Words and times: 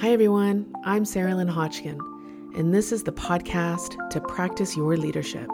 Hi, 0.00 0.10
everyone. 0.10 0.74
I'm 0.84 1.06
Sarah 1.06 1.34
Lynn 1.34 1.48
Hodgkin, 1.48 1.98
and 2.54 2.74
this 2.74 2.92
is 2.92 3.04
the 3.04 3.12
podcast 3.12 4.10
to 4.10 4.20
practice 4.20 4.76
your 4.76 4.94
leadership. 4.94 5.48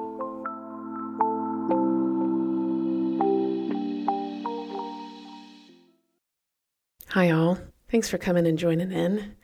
Hi, 7.10 7.31
all. 7.31 7.56
Thanks 7.88 8.08
for 8.08 8.19
coming 8.19 8.49
and 8.49 8.58
joining 8.58 8.90
in. 8.90 9.37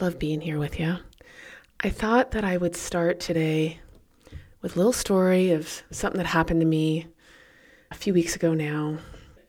Love 0.00 0.18
being 0.18 0.40
here 0.40 0.58
with 0.58 0.80
you. 0.80 0.96
I 1.80 1.90
thought 1.90 2.30
that 2.30 2.42
I 2.42 2.56
would 2.56 2.74
start 2.74 3.20
today 3.20 3.80
with 4.62 4.76
a 4.76 4.78
little 4.78 4.94
story 4.94 5.50
of 5.50 5.82
something 5.90 6.16
that 6.16 6.26
happened 6.26 6.62
to 6.62 6.66
me 6.66 7.06
a 7.90 7.94
few 7.94 8.14
weeks 8.14 8.34
ago 8.34 8.54
now, 8.54 8.96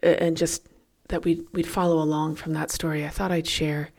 and 0.03 0.35
just 0.35 0.67
that 1.07 1.23
we'd, 1.23 1.45
we'd 1.53 1.65
follow 1.65 2.03
along 2.03 2.35
from 2.35 2.51
that 2.51 2.69
story. 2.69 3.05
I 3.05 3.09
thought 3.09 3.31
I'd 3.31 3.47
share 3.47 3.91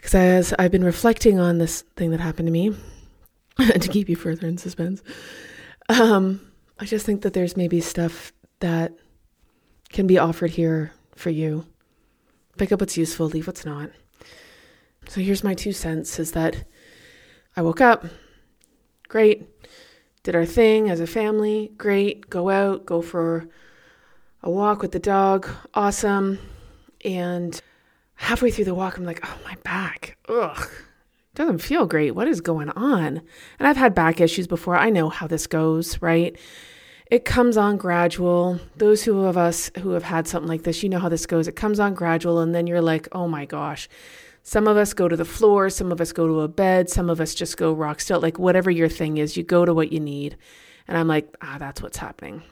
because 0.00 0.14
as 0.14 0.54
I've 0.58 0.70
been 0.70 0.82
reflecting 0.82 1.38
on 1.38 1.58
this 1.58 1.82
thing 1.94 2.10
that 2.12 2.20
happened 2.20 2.46
to 2.46 2.52
me, 2.52 2.74
to 3.58 3.88
keep 3.88 4.08
you 4.08 4.16
further 4.16 4.46
in 4.46 4.56
suspense, 4.56 5.02
um, 5.90 6.40
I 6.78 6.86
just 6.86 7.04
think 7.04 7.20
that 7.20 7.34
there's 7.34 7.54
maybe 7.54 7.82
stuff 7.82 8.32
that 8.60 8.94
can 9.90 10.06
be 10.06 10.18
offered 10.18 10.52
here 10.52 10.92
for 11.16 11.28
you. 11.28 11.66
Pick 12.56 12.72
up 12.72 12.80
what's 12.80 12.96
useful, 12.96 13.26
leave 13.26 13.46
what's 13.46 13.66
not. 13.66 13.90
So 15.06 15.20
here's 15.20 15.44
my 15.44 15.52
two 15.52 15.72
cents 15.72 16.18
is 16.18 16.32
that 16.32 16.64
I 17.54 17.60
woke 17.60 17.82
up, 17.82 18.06
great, 19.06 19.46
did 20.22 20.34
our 20.34 20.46
thing 20.46 20.88
as 20.88 21.00
a 21.00 21.06
family, 21.06 21.72
great, 21.76 22.30
go 22.30 22.48
out, 22.48 22.86
go 22.86 23.02
for 23.02 23.46
a 24.42 24.48
walk 24.48 24.80
with 24.80 24.92
the 24.92 24.98
dog, 24.98 25.46
awesome. 25.74 26.38
And 27.04 27.60
halfway 28.20 28.50
through 28.50 28.66
the 28.66 28.74
walk, 28.74 28.98
I'm 28.98 29.04
like, 29.04 29.20
oh, 29.24 29.38
my 29.44 29.56
back, 29.64 30.18
ugh, 30.28 30.68
doesn't 31.34 31.58
feel 31.58 31.86
great. 31.86 32.14
What 32.14 32.28
is 32.28 32.40
going 32.40 32.68
on? 32.70 33.22
And 33.58 33.68
I've 33.68 33.78
had 33.78 33.94
back 33.94 34.20
issues 34.20 34.46
before. 34.46 34.76
I 34.76 34.90
know 34.90 35.08
how 35.08 35.26
this 35.26 35.46
goes, 35.46 36.00
right? 36.02 36.36
It 37.10 37.24
comes 37.24 37.56
on 37.56 37.76
gradual. 37.76 38.60
Those 38.76 39.02
who 39.02 39.24
of 39.24 39.36
us 39.36 39.70
who 39.78 39.90
have 39.90 40.02
had 40.02 40.28
something 40.28 40.48
like 40.48 40.64
this, 40.64 40.82
you 40.82 40.88
know 40.88 40.98
how 40.98 41.08
this 41.08 41.26
goes. 41.26 41.48
It 41.48 41.56
comes 41.56 41.80
on 41.80 41.94
gradual, 41.94 42.40
and 42.40 42.54
then 42.54 42.66
you're 42.66 42.82
like, 42.82 43.08
oh 43.12 43.26
my 43.26 43.46
gosh. 43.46 43.88
Some 44.42 44.68
of 44.68 44.76
us 44.76 44.92
go 44.92 45.08
to 45.08 45.16
the 45.16 45.24
floor, 45.24 45.70
some 45.70 45.90
of 45.90 46.00
us 46.00 46.12
go 46.12 46.26
to 46.26 46.40
a 46.40 46.48
bed, 46.48 46.88
some 46.88 47.10
of 47.10 47.20
us 47.20 47.34
just 47.34 47.56
go 47.56 47.72
rock 47.72 48.00
still. 48.00 48.20
Like 48.20 48.38
whatever 48.38 48.70
your 48.70 48.88
thing 48.88 49.16
is, 49.18 49.36
you 49.36 49.42
go 49.42 49.64
to 49.64 49.74
what 49.74 49.92
you 49.92 50.00
need. 50.00 50.36
And 50.88 50.96
I'm 50.96 51.08
like, 51.08 51.34
ah, 51.40 51.56
that's 51.58 51.82
what's 51.82 51.98
happening. 51.98 52.42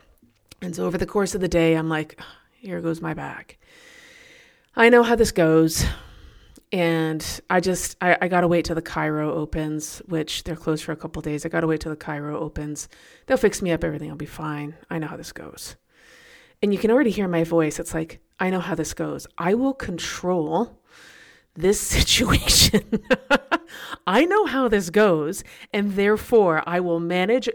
And 0.61 0.75
so 0.75 0.87
over 0.87 0.99
the 0.99 1.07
course 1.07 1.35
of 1.35 1.41
the 1.41 1.49
day, 1.49 1.75
I'm 1.75 1.89
like, 1.89 2.21
here 2.59 2.81
goes 2.81 3.01
my 3.01 3.15
back. 3.15 3.59
I 4.79 4.91
know 4.91 5.03
how 5.03 5.17
this 5.17 5.33
goes. 5.33 5.85
And 6.71 7.41
I 7.51 7.59
just, 7.59 7.97
I, 8.01 8.17
I 8.23 8.29
got 8.29 8.43
to 8.43 8.49
wait 8.49 8.65
till 8.65 8.77
the 8.77 8.83
chiro 8.83 9.27
opens, 9.29 10.01
which 10.07 10.45
they're 10.45 10.55
closed 10.55 10.85
for 10.85 10.93
a 10.93 10.97
couple 10.97 11.21
days. 11.21 11.45
I 11.45 11.49
got 11.49 11.63
to 11.63 11.67
wait 11.67 11.81
till 11.81 11.91
the 11.91 11.97
chiro 11.97 12.35
opens. 12.35 12.89
They'll 13.27 13.39
fix 13.39 13.61
me 13.61 13.73
up. 13.73 13.83
Everything 13.83 14.09
will 14.09 14.17
be 14.17 14.25
fine. 14.25 14.77
I 14.89 15.01
know 15.01 15.09
how 15.09 15.17
this 15.17 15.33
goes. 15.33 15.75
And 16.63 16.73
you 16.73 16.79
can 16.79 16.93
already 16.93 17.11
hear 17.11 17.27
my 17.27 17.43
voice. 17.43 17.81
It's 17.81 17.93
like, 17.93 18.21
I 18.39 18.51
know 18.51 18.61
how 18.61 18.77
this 18.77 18.95
goes. 18.95 19.27
I 19.37 19.55
will 19.55 19.75
control 19.75 20.79
this 21.55 21.81
situation. 21.97 23.03
I 24.07 24.27
know 24.27 24.47
how 24.47 24.69
this 24.69 24.91
goes. 24.91 25.43
And 25.73 25.95
therefore, 25.97 26.63
I 26.69 26.79
will 26.79 27.01
manage 27.01 27.49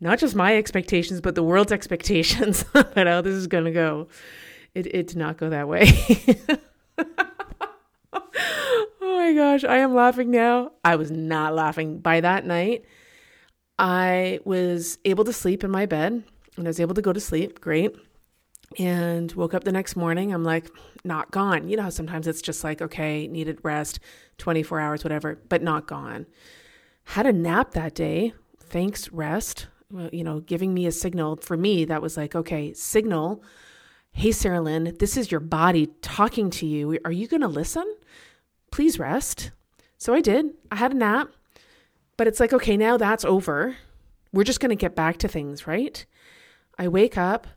not 0.00 0.18
just 0.18 0.34
my 0.34 0.56
expectations, 0.56 1.20
but 1.20 1.36
the 1.36 1.44
world's 1.44 1.70
expectations 1.70 2.64
about 2.74 3.06
how 3.06 3.20
this 3.20 3.34
is 3.34 3.46
going 3.46 3.64
to 3.64 3.70
go 3.70 4.08
it, 4.74 4.86
it 4.86 5.06
did 5.06 5.16
not 5.16 5.36
go 5.36 5.50
that 5.50 5.68
way. 5.68 5.86
oh 8.12 8.22
my 9.00 9.32
gosh, 9.34 9.64
I 9.64 9.78
am 9.78 9.94
laughing 9.94 10.30
now. 10.30 10.72
I 10.84 10.96
was 10.96 11.10
not 11.10 11.54
laughing. 11.54 11.98
By 11.98 12.20
that 12.20 12.44
night, 12.44 12.84
I 13.78 14.40
was 14.44 14.98
able 15.04 15.24
to 15.24 15.32
sleep 15.32 15.64
in 15.64 15.70
my 15.70 15.86
bed 15.86 16.24
and 16.56 16.66
I 16.66 16.68
was 16.68 16.80
able 16.80 16.94
to 16.94 17.02
go 17.02 17.12
to 17.12 17.20
sleep. 17.20 17.60
Great. 17.60 17.94
And 18.78 19.30
woke 19.32 19.54
up 19.54 19.64
the 19.64 19.72
next 19.72 19.94
morning. 19.94 20.32
I'm 20.32 20.42
like, 20.42 20.68
not 21.04 21.30
gone. 21.30 21.68
You 21.68 21.76
know 21.76 21.90
sometimes 21.90 22.26
it's 22.26 22.42
just 22.42 22.64
like, 22.64 22.82
okay, 22.82 23.28
needed 23.28 23.58
rest, 23.62 24.00
24 24.38 24.80
hours, 24.80 25.04
whatever, 25.04 25.38
but 25.48 25.62
not 25.62 25.86
gone. 25.86 26.26
Had 27.04 27.26
a 27.26 27.32
nap 27.32 27.72
that 27.72 27.94
day. 27.94 28.32
Thanks, 28.58 29.12
rest. 29.12 29.68
You 30.10 30.24
know, 30.24 30.40
giving 30.40 30.74
me 30.74 30.86
a 30.86 30.92
signal 30.92 31.36
for 31.36 31.56
me 31.56 31.84
that 31.84 32.02
was 32.02 32.16
like, 32.16 32.34
okay, 32.34 32.72
signal 32.72 33.44
Hey, 34.16 34.30
Sarah 34.30 34.60
Lynn, 34.60 34.96
this 35.00 35.16
is 35.16 35.32
your 35.32 35.40
body 35.40 35.88
talking 36.00 36.48
to 36.50 36.66
you. 36.66 37.00
Are 37.04 37.10
you 37.10 37.26
going 37.26 37.40
to 37.40 37.48
listen? 37.48 37.84
Please 38.70 38.96
rest. 38.96 39.50
So 39.98 40.14
I 40.14 40.20
did. 40.20 40.50
I 40.70 40.76
had 40.76 40.92
a 40.92 40.96
nap, 40.96 41.30
but 42.16 42.28
it's 42.28 42.38
like, 42.38 42.52
okay, 42.52 42.76
now 42.76 42.96
that's 42.96 43.24
over. 43.24 43.76
We're 44.32 44.44
just 44.44 44.60
going 44.60 44.70
to 44.70 44.76
get 44.76 44.94
back 44.94 45.18
to 45.18 45.28
things, 45.28 45.66
right? 45.66 46.06
I 46.78 46.86
wake 46.86 47.18
up. 47.18 47.48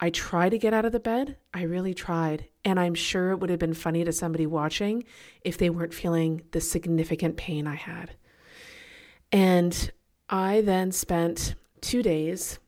I 0.00 0.08
try 0.08 0.48
to 0.48 0.58
get 0.58 0.72
out 0.72 0.86
of 0.86 0.92
the 0.92 1.00
bed. 1.00 1.36
I 1.52 1.62
really 1.62 1.92
tried. 1.92 2.46
And 2.64 2.80
I'm 2.80 2.94
sure 2.94 3.30
it 3.30 3.36
would 3.36 3.50
have 3.50 3.58
been 3.58 3.74
funny 3.74 4.02
to 4.02 4.10
somebody 4.10 4.46
watching 4.46 5.04
if 5.42 5.58
they 5.58 5.68
weren't 5.68 5.94
feeling 5.94 6.40
the 6.52 6.62
significant 6.62 7.36
pain 7.36 7.66
I 7.66 7.76
had. 7.76 8.16
And 9.30 9.92
I 10.30 10.62
then 10.62 10.92
spent 10.92 11.56
two 11.82 12.02
days 12.02 12.58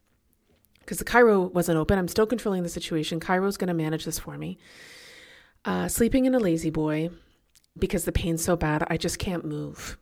because 0.88 0.96
the 0.96 1.04
chiro 1.04 1.52
wasn't 1.52 1.76
open. 1.76 1.98
I'm 1.98 2.08
still 2.08 2.24
controlling 2.24 2.62
the 2.62 2.68
situation. 2.70 3.20
Chiro's 3.20 3.58
going 3.58 3.68
to 3.68 3.74
manage 3.74 4.06
this 4.06 4.18
for 4.18 4.38
me. 4.38 4.56
Uh, 5.66 5.86
sleeping 5.86 6.24
in 6.24 6.34
a 6.34 6.38
La-Z-Boy 6.38 7.10
because 7.78 8.06
the 8.06 8.12
pain's 8.12 8.42
so 8.42 8.56
bad, 8.56 8.86
I 8.88 8.96
just 8.96 9.18
can't 9.18 9.44
move. 9.44 9.98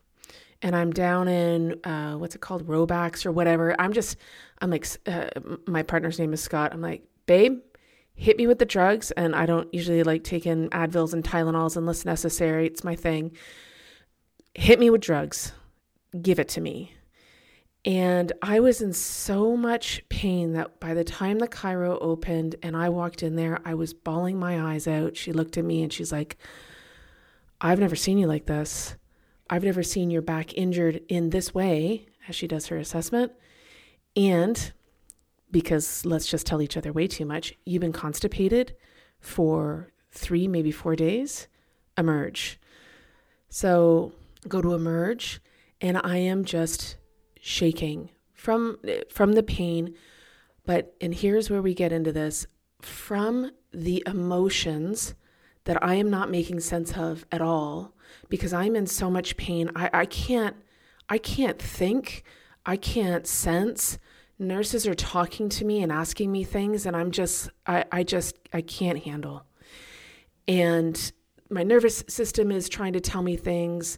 And 0.61 0.77
I'm 0.77 0.93
down 0.93 1.27
in 1.27 1.83
uh, 1.83 2.13
what's 2.13 2.35
it 2.35 2.41
called, 2.41 2.65
Robax 2.67 3.25
or 3.25 3.33
whatever. 3.33 3.75
I'm 3.77 3.91
just, 3.91 4.15
I'm 4.61 4.69
like, 4.69 4.87
uh, 5.05 5.27
my 5.67 5.83
partner's 5.83 6.19
name 6.19 6.31
is 6.31 6.41
Scott. 6.41 6.71
I'm 6.71 6.79
like, 6.79 7.03
babe, 7.25 7.59
hit 8.15 8.37
me 8.37 8.47
with 8.47 8.59
the 8.59 8.65
drugs. 8.65 9.11
And 9.11 9.35
I 9.35 9.45
don't 9.45 9.71
usually 9.73 10.03
like 10.03 10.23
taking 10.23 10.69
Advils 10.69 11.11
and 11.11 11.21
Tylenols 11.21 11.75
unless 11.75 12.05
necessary. 12.05 12.65
It's 12.65 12.85
my 12.85 12.95
thing. 12.95 13.33
Hit 14.53 14.79
me 14.79 14.89
with 14.89 15.01
drugs. 15.01 15.51
Give 16.21 16.39
it 16.39 16.47
to 16.49 16.61
me. 16.61 16.93
And 17.87 18.33
I 18.41 18.59
was 18.59 18.81
in 18.81 18.91
so 18.91 19.55
much 19.55 20.03
pain 20.09 20.51
that 20.53 20.77
by 20.81 20.93
the 20.93 21.05
time 21.05 21.39
the 21.39 21.47
chiro 21.47 21.97
opened 22.01 22.57
and 22.61 22.75
I 22.75 22.89
walked 22.89 23.23
in 23.23 23.37
there, 23.37 23.61
I 23.63 23.75
was 23.75 23.93
bawling 23.93 24.37
my 24.37 24.73
eyes 24.73 24.89
out. 24.89 25.15
She 25.15 25.31
looked 25.31 25.57
at 25.57 25.63
me 25.63 25.81
and 25.83 25.93
she's 25.93 26.11
like, 26.11 26.35
I've 27.61 27.79
never 27.79 27.95
seen 27.95 28.17
you 28.17 28.27
like 28.27 28.45
this. 28.45 28.97
I've 29.49 29.63
never 29.63 29.83
seen 29.83 30.09
your 30.09 30.21
back 30.21 30.53
injured 30.55 30.99
in 31.07 31.29
this 31.29 31.53
way, 31.53 32.07
as 32.27 32.35
she 32.35 32.45
does 32.45 32.65
her 32.65 32.75
assessment. 32.75 33.31
And 34.17 34.73
because 35.49 36.05
let's 36.05 36.27
just 36.27 36.45
tell 36.45 36.61
each 36.61 36.75
other 36.75 36.91
way 36.91 37.07
too 37.07 37.25
much, 37.25 37.53
you've 37.63 37.79
been 37.79 37.93
constipated 37.93 38.75
for 39.21 39.93
three, 40.11 40.45
maybe 40.45 40.71
four 40.71 40.97
days. 40.97 41.47
Emerge. 41.97 42.59
So 43.47 44.11
go 44.45 44.61
to 44.61 44.73
emerge, 44.73 45.39
and 45.79 45.97
I 46.03 46.17
am 46.17 46.43
just 46.43 46.97
shaking 47.47 48.09
from 48.33 48.77
from 49.09 49.33
the 49.33 49.43
pain. 49.43 49.95
But 50.65 50.93
and 50.99 51.15
here's 51.15 51.49
where 51.49 51.61
we 51.61 51.73
get 51.73 51.93
into 51.93 52.11
this. 52.11 52.45
From 52.81 53.51
the 53.71 54.03
emotions 54.05 55.15
that 55.63 55.81
I 55.81 55.95
am 55.95 56.09
not 56.09 56.29
making 56.29 56.59
sense 56.59 56.97
of 56.97 57.25
at 57.31 57.41
all 57.41 57.93
because 58.29 58.53
I'm 58.53 58.75
in 58.75 58.85
so 58.85 59.09
much 59.09 59.35
pain 59.37 59.69
I, 59.75 59.89
I 59.93 60.05
can't 60.05 60.55
I 61.09 61.17
can't 61.17 61.59
think 61.59 62.23
I 62.65 62.75
can't 62.75 63.25
sense. 63.25 63.97
Nurses 64.37 64.85
are 64.85 64.93
talking 64.93 65.47
to 65.49 65.65
me 65.65 65.81
and 65.81 65.91
asking 65.91 66.31
me 66.31 66.43
things 66.43 66.85
and 66.85 66.95
I'm 66.97 67.11
just 67.11 67.49
I, 67.65 67.85
I 67.91 68.03
just 68.03 68.37
I 68.51 68.61
can't 68.61 68.99
handle. 68.99 69.45
And 70.49 71.11
my 71.49 71.63
nervous 71.63 72.03
system 72.09 72.51
is 72.51 72.67
trying 72.67 72.93
to 72.93 72.99
tell 72.99 73.23
me 73.23 73.37
things 73.37 73.97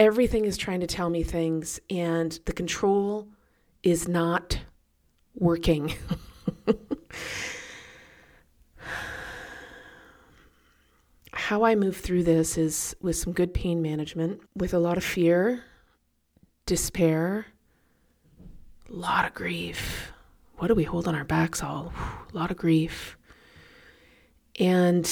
Everything 0.00 0.46
is 0.46 0.56
trying 0.56 0.80
to 0.80 0.86
tell 0.86 1.10
me 1.10 1.22
things, 1.22 1.78
and 1.90 2.40
the 2.46 2.54
control 2.54 3.28
is 3.82 4.08
not 4.08 4.58
working. 5.34 5.92
How 11.32 11.64
I 11.64 11.74
move 11.74 11.98
through 11.98 12.22
this 12.22 12.56
is 12.56 12.96
with 13.02 13.16
some 13.16 13.34
good 13.34 13.52
pain 13.52 13.82
management, 13.82 14.40
with 14.56 14.72
a 14.72 14.78
lot 14.78 14.96
of 14.96 15.04
fear, 15.04 15.64
despair, 16.64 17.44
a 18.88 18.92
lot 18.94 19.26
of 19.26 19.34
grief. 19.34 20.12
What 20.56 20.68
do 20.68 20.74
we 20.74 20.84
hold 20.84 21.08
on 21.08 21.14
our 21.14 21.24
backs 21.24 21.62
all? 21.62 21.92
A 22.32 22.34
lot 22.34 22.50
of 22.50 22.56
grief. 22.56 23.18
And 24.58 25.06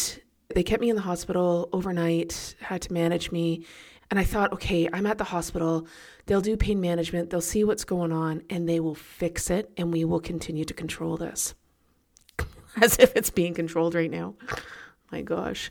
they 0.54 0.62
kept 0.62 0.80
me 0.80 0.90
in 0.90 0.96
the 0.96 1.02
hospital 1.02 1.68
overnight, 1.72 2.54
had 2.60 2.82
to 2.82 2.92
manage 2.92 3.30
me. 3.30 3.66
And 4.10 4.18
I 4.18 4.24
thought, 4.24 4.52
okay, 4.54 4.88
I'm 4.92 5.06
at 5.06 5.18
the 5.18 5.24
hospital. 5.24 5.86
They'll 6.26 6.40
do 6.40 6.56
pain 6.56 6.80
management, 6.80 7.30
they'll 7.30 7.40
see 7.40 7.64
what's 7.64 7.84
going 7.84 8.12
on, 8.12 8.42
and 8.48 8.68
they 8.68 8.80
will 8.80 8.94
fix 8.94 9.50
it, 9.50 9.70
and 9.76 9.92
we 9.92 10.04
will 10.04 10.20
continue 10.20 10.64
to 10.64 10.74
control 10.74 11.16
this. 11.16 11.54
As 12.82 12.98
if 12.98 13.14
it's 13.16 13.30
being 13.30 13.54
controlled 13.54 13.94
right 13.94 14.10
now. 14.10 14.34
My 15.10 15.22
gosh. 15.22 15.70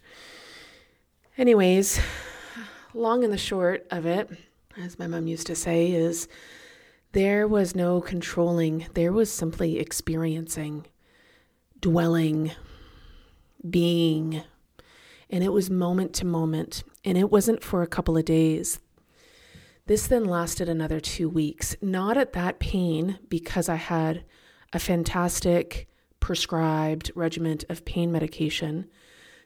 Anyways, 1.38 2.00
long 2.94 3.24
and 3.24 3.31
the 3.31 3.38
short 3.38 3.85
of 3.91 4.06
it, 4.06 4.29
as 4.75 4.97
my 4.97 5.07
mom 5.07 5.27
used 5.27 5.47
to 5.47 5.56
say, 5.56 5.91
is 5.91 6.27
there 7.12 7.47
was 7.47 7.75
no 7.75 8.01
controlling, 8.01 8.88
there 8.94 9.12
was 9.12 9.31
simply 9.31 9.79
experiencing, 9.79 10.85
dwelling, 11.79 12.51
being. 13.69 14.44
And 15.29 15.44
it 15.44 15.51
was 15.51 15.69
moment 15.69 16.13
to 16.15 16.25
moment. 16.25 16.83
And 17.03 17.18
it 17.18 17.31
wasn't 17.31 17.63
for 17.63 17.81
a 17.81 17.88
couple 17.88 18.18
of 18.18 18.25
days. 18.25 18.79
This 19.85 20.07
then 20.07 20.25
lasted 20.25 20.68
another 20.68 21.00
two 21.00 21.29
weeks, 21.29 21.75
not 21.81 22.18
at 22.18 22.33
that 22.33 22.59
pain 22.59 23.19
because 23.29 23.69
I 23.69 23.75
had 23.75 24.25
a 24.74 24.79
fantastic 24.79 25.88
prescribed 26.19 27.12
regimen 27.15 27.59
of 27.69 27.85
pain 27.85 28.12
medication, 28.12 28.88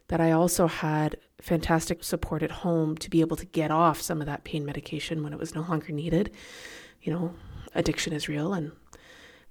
that 0.08 0.20
I 0.20 0.32
also 0.32 0.68
had 0.68 1.18
fantastic 1.42 2.04
support 2.04 2.44
at 2.44 2.52
home 2.52 2.98
to 2.98 3.10
be 3.10 3.22
able 3.22 3.38
to 3.38 3.46
get 3.46 3.72
off 3.72 4.02
some 4.02 4.20
of 4.20 4.28
that 4.28 4.44
pain 4.44 4.66
medication 4.66 5.24
when 5.24 5.32
it 5.32 5.40
was 5.40 5.56
no 5.56 5.62
longer 5.62 5.92
needed. 5.92 6.32
You 7.02 7.14
know, 7.14 7.34
addiction 7.76 8.12
is 8.12 8.28
real 8.28 8.54
and 8.54 8.72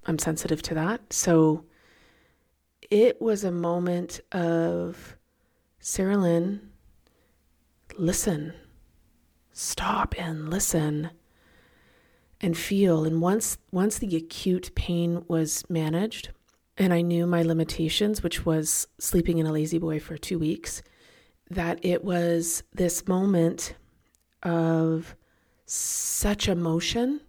I'm 0.07 0.19
sensitive 0.19 0.61
to 0.63 0.75
that. 0.75 1.13
So 1.13 1.65
it 2.91 3.21
was 3.21 3.45
a 3.45 3.51
moment 3.51 4.21
of 4.33 5.17
Sarah 5.83 6.19
Lynn, 6.19 6.61
listen, 7.97 8.53
stop 9.51 10.15
and 10.19 10.51
listen 10.51 11.11
and 12.39 12.57
feel. 12.57 13.05
And 13.05 13.23
once 13.23 13.57
once 13.73 13.99
the 13.99 14.15
acute 14.15 14.75
pain 14.75 15.25
was 15.27 15.65
managed 15.71 16.31
and 16.77 16.93
I 16.93 17.01
knew 17.01 17.27
my 17.27 17.43
limitations, 17.43 18.23
which 18.23 18.45
was 18.45 18.89
sleeping 18.99 19.39
in 19.39 19.47
a 19.47 19.53
La-Z-Boy 19.53 20.01
for 20.01 20.19
two 20.19 20.39
weeks, 20.39 20.83
that 21.49 21.79
it 21.83 22.05
was 22.05 22.63
this 22.75 23.09
moment 23.09 23.75
of 24.43 25.17
such 25.65 26.47
emotion 26.47 27.21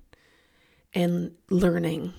and 0.93 1.31
learning. 1.49 2.13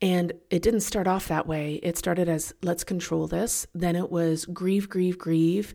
And 0.00 0.32
it 0.50 0.62
didn't 0.62 0.80
start 0.80 1.08
off 1.08 1.28
that 1.28 1.46
way. 1.46 1.80
It 1.82 1.96
started 1.96 2.28
as 2.28 2.54
let's 2.62 2.84
control 2.84 3.26
this. 3.26 3.66
Then 3.74 3.96
it 3.96 4.10
was 4.10 4.44
grieve, 4.46 4.88
grieve, 4.88 5.18
grieve, 5.18 5.74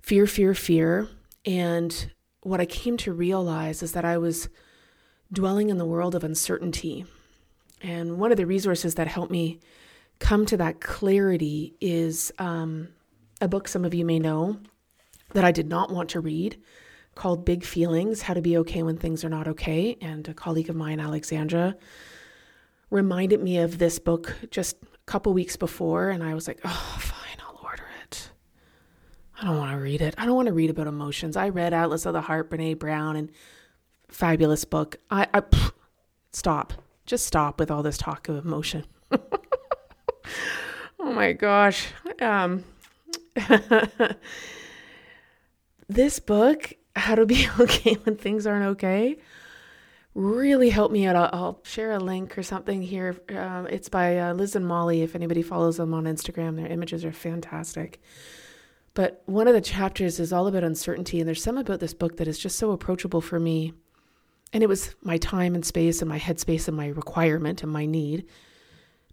fear, 0.00 0.26
fear, 0.26 0.54
fear. 0.54 1.08
And 1.44 2.12
what 2.42 2.60
I 2.60 2.66
came 2.66 2.96
to 2.98 3.12
realize 3.12 3.82
is 3.82 3.92
that 3.92 4.04
I 4.04 4.18
was 4.18 4.48
dwelling 5.32 5.68
in 5.68 5.78
the 5.78 5.84
world 5.84 6.14
of 6.14 6.24
uncertainty. 6.24 7.04
And 7.82 8.18
one 8.18 8.30
of 8.30 8.36
the 8.36 8.46
resources 8.46 8.94
that 8.96 9.08
helped 9.08 9.32
me 9.32 9.58
come 10.18 10.46
to 10.46 10.56
that 10.58 10.80
clarity 10.80 11.74
is 11.80 12.30
um, 12.38 12.88
a 13.40 13.48
book 13.48 13.66
some 13.66 13.84
of 13.84 13.94
you 13.94 14.04
may 14.04 14.18
know 14.18 14.58
that 15.32 15.44
I 15.44 15.52
did 15.52 15.68
not 15.68 15.90
want 15.90 16.10
to 16.10 16.20
read 16.20 16.60
called 17.14 17.44
Big 17.44 17.64
Feelings 17.64 18.22
How 18.22 18.34
to 18.34 18.42
Be 18.42 18.56
Okay 18.58 18.82
When 18.82 18.96
Things 18.96 19.24
Are 19.24 19.28
Not 19.28 19.48
Okay. 19.48 19.96
And 20.00 20.28
a 20.28 20.34
colleague 20.34 20.70
of 20.70 20.76
mine, 20.76 21.00
Alexandra, 21.00 21.76
reminded 22.90 23.42
me 23.42 23.58
of 23.58 23.78
this 23.78 23.98
book 23.98 24.34
just 24.50 24.76
a 24.82 24.86
couple 25.06 25.32
weeks 25.32 25.56
before. 25.56 26.10
And 26.10 26.22
I 26.22 26.34
was 26.34 26.46
like, 26.46 26.60
oh, 26.64 26.96
fine, 26.98 27.38
I'll 27.46 27.60
order 27.62 27.84
it. 28.02 28.30
I 29.40 29.46
don't 29.46 29.58
want 29.58 29.72
to 29.72 29.78
read 29.78 30.00
it. 30.00 30.14
I 30.18 30.26
don't 30.26 30.36
want 30.36 30.46
to 30.46 30.52
read 30.52 30.70
about 30.70 30.86
emotions. 30.86 31.36
I 31.36 31.48
read 31.48 31.72
Atlas 31.72 32.06
of 32.06 32.12
the 32.12 32.20
Heart, 32.20 32.50
Brene 32.50 32.78
Brown, 32.78 33.16
and 33.16 33.30
fabulous 34.08 34.64
book. 34.64 34.96
I, 35.10 35.26
I 35.32 35.40
pff, 35.40 35.72
stop. 36.32 36.72
Just 37.06 37.26
stop 37.26 37.58
with 37.58 37.70
all 37.70 37.82
this 37.82 37.98
talk 37.98 38.28
of 38.28 38.44
emotion. 38.44 38.84
oh 39.12 39.18
my 40.98 41.32
gosh. 41.32 41.88
Um, 42.20 42.64
this 45.88 46.20
book 46.20 46.74
how 46.96 47.14
to 47.14 47.26
be 47.26 47.46
okay 47.60 47.94
when 48.04 48.16
things 48.16 48.46
aren't 48.46 48.66
okay 48.66 49.16
really 50.14 50.70
helped 50.70 50.92
me 50.92 51.06
out. 51.06 51.16
I'll, 51.16 51.30
I'll 51.32 51.60
share 51.62 51.92
a 51.92 51.98
link 51.98 52.36
or 52.36 52.42
something 52.42 52.82
here. 52.82 53.16
Um, 53.30 53.66
it's 53.68 53.88
by 53.88 54.18
uh, 54.18 54.34
Liz 54.34 54.56
and 54.56 54.66
Molly. 54.66 55.02
If 55.02 55.14
anybody 55.14 55.42
follows 55.42 55.76
them 55.76 55.94
on 55.94 56.04
Instagram, 56.04 56.56
their 56.56 56.66
images 56.66 57.04
are 57.04 57.12
fantastic. 57.12 58.00
But 58.94 59.22
one 59.26 59.46
of 59.46 59.54
the 59.54 59.60
chapters 59.60 60.18
is 60.18 60.32
all 60.32 60.48
about 60.48 60.64
uncertainty, 60.64 61.20
and 61.20 61.28
there's 61.28 61.42
some 61.42 61.56
about 61.56 61.80
this 61.80 61.94
book 61.94 62.16
that 62.16 62.26
is 62.26 62.38
just 62.38 62.58
so 62.58 62.72
approachable 62.72 63.20
for 63.20 63.38
me. 63.38 63.72
And 64.52 64.64
it 64.64 64.68
was 64.68 64.96
my 65.02 65.16
time 65.18 65.54
and 65.54 65.64
space 65.64 66.02
and 66.02 66.08
my 66.08 66.18
headspace 66.18 66.66
and 66.66 66.76
my 66.76 66.88
requirement 66.88 67.62
and 67.62 67.72
my 67.72 67.86
need 67.86 68.26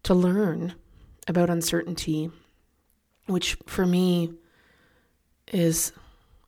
to 0.04 0.16
learn 0.16 0.74
about 1.28 1.52
uncertainty, 1.52 2.32
which 3.28 3.56
for 3.68 3.86
me 3.86 4.34
is 5.52 5.92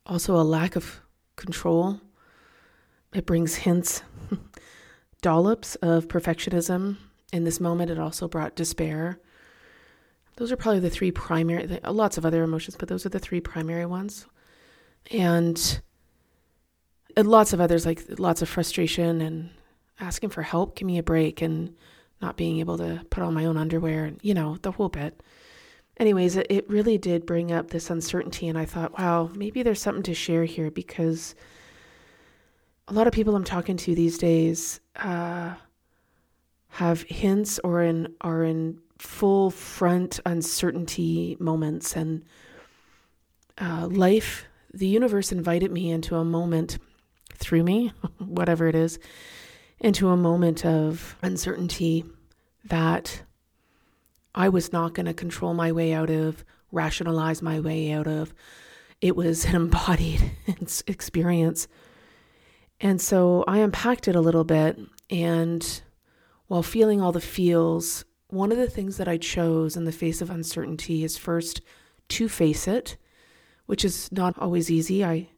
also 0.07 0.35
a 0.35 0.41
lack 0.41 0.75
of 0.75 1.01
control. 1.35 2.01
It 3.13 3.25
brings 3.25 3.55
hints, 3.55 4.03
dollops 5.21 5.75
of 5.75 6.07
perfectionism. 6.07 6.97
In 7.31 7.43
this 7.43 7.59
moment, 7.59 7.91
it 7.91 7.99
also 7.99 8.27
brought 8.27 8.55
despair. 8.55 9.19
Those 10.37 10.51
are 10.51 10.57
probably 10.57 10.79
the 10.79 10.89
three 10.89 11.11
primary, 11.11 11.79
uh, 11.83 11.91
lots 11.91 12.17
of 12.17 12.25
other 12.25 12.43
emotions, 12.43 12.75
but 12.77 12.87
those 12.87 13.05
are 13.05 13.09
the 13.09 13.19
three 13.19 13.41
primary 13.41 13.85
ones. 13.85 14.25
And, 15.11 15.81
and 17.17 17.27
lots 17.27 17.53
of 17.53 17.59
others, 17.59 17.85
like 17.85 18.03
lots 18.19 18.41
of 18.41 18.49
frustration 18.49 19.21
and 19.21 19.49
asking 19.99 20.29
for 20.29 20.43
help, 20.43 20.75
give 20.75 20.85
me 20.85 20.97
a 20.97 21.03
break, 21.03 21.41
and 21.41 21.75
not 22.21 22.37
being 22.37 22.59
able 22.59 22.77
to 22.77 23.01
put 23.09 23.23
on 23.23 23.33
my 23.33 23.45
own 23.45 23.57
underwear, 23.57 24.05
and 24.05 24.19
you 24.21 24.33
know, 24.33 24.57
the 24.61 24.71
whole 24.71 24.89
bit 24.89 25.21
anyways, 25.99 26.37
it, 26.37 26.47
it 26.49 26.69
really 26.69 26.97
did 26.97 27.25
bring 27.25 27.51
up 27.51 27.69
this 27.69 27.89
uncertainty. 27.89 28.47
And 28.47 28.57
I 28.57 28.65
thought, 28.65 28.97
wow, 28.97 29.29
maybe 29.35 29.61
there's 29.61 29.81
something 29.81 30.03
to 30.03 30.13
share 30.13 30.45
here 30.45 30.71
because 30.71 31.35
a 32.89 32.93
lot 32.93 33.07
of 33.07 33.13
people 33.13 33.35
I'm 33.35 33.43
talking 33.43 33.77
to 33.77 33.95
these 33.95 34.17
days 34.17 34.79
uh, 34.95 35.53
have 36.69 37.03
hints 37.03 37.59
or 37.63 37.83
in 37.83 38.13
are 38.21 38.43
in 38.43 38.79
full 38.97 39.51
front 39.51 40.19
uncertainty 40.25 41.37
moments 41.39 41.95
and 41.95 42.23
uh, 43.59 43.87
life 43.87 44.45
the 44.73 44.87
universe 44.87 45.31
invited 45.31 45.71
me 45.71 45.89
into 45.89 46.15
a 46.15 46.25
moment 46.25 46.79
through 47.35 47.63
me 47.63 47.93
whatever 48.17 48.67
it 48.67 48.75
is 48.75 48.99
into 49.79 50.09
a 50.09 50.17
moment 50.17 50.65
of 50.65 51.15
uncertainty 51.21 52.03
that 52.65 53.23
I 54.35 54.49
was 54.49 54.71
not 54.73 54.93
going 54.93 55.05
to 55.05 55.13
control 55.13 55.53
my 55.53 55.71
way 55.71 55.93
out 55.93 56.09
of, 56.09 56.43
rationalize 56.71 57.41
my 57.41 57.59
way 57.59 57.91
out 57.91 58.07
of. 58.07 58.33
It 59.01 59.15
was 59.15 59.45
an 59.45 59.55
embodied 59.55 60.31
experience. 60.87 61.67
And 62.81 63.01
so 63.01 63.43
I 63.47 63.59
unpacked 63.59 64.07
it 64.07 64.15
a 64.15 64.21
little 64.21 64.43
bit. 64.43 64.79
And 65.09 65.81
while 66.47 66.63
feeling 66.63 67.01
all 67.01 67.11
the 67.11 67.21
feels, 67.21 68.05
one 68.29 68.51
of 68.51 68.57
the 68.57 68.69
things 68.69 68.97
that 68.97 69.07
I 69.07 69.17
chose 69.17 69.75
in 69.75 69.85
the 69.85 69.91
face 69.91 70.21
of 70.21 70.29
uncertainty 70.29 71.03
is 71.03 71.17
first 71.17 71.61
to 72.09 72.29
face 72.29 72.67
it, 72.67 72.97
which 73.65 73.83
is 73.83 74.11
not 74.11 74.37
always 74.37 74.71
easy. 74.71 75.03
I 75.03 75.29